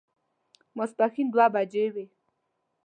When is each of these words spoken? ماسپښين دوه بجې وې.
ماسپښين 0.77 1.27
دوه 1.33 1.45
بجې 1.53 1.85
وې. 1.93 2.05